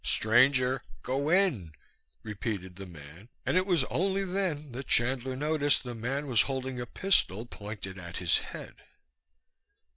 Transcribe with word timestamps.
"Stranger, 0.03 0.81
go 1.03 1.29
in," 1.29 1.73
repeated 2.23 2.75
the 2.75 2.87
man, 2.87 3.29
and 3.45 3.55
it 3.55 3.67
was 3.67 3.83
only 3.83 4.25
then 4.25 4.71
that 4.71 4.87
Chandler 4.87 5.35
noticed 5.35 5.83
the 5.83 5.93
man 5.93 6.25
was 6.25 6.41
holding 6.41 6.81
a 6.81 6.87
pistol, 6.87 7.45
pointed 7.45 7.99
at 7.99 8.17
his 8.17 8.39
head. 8.39 8.77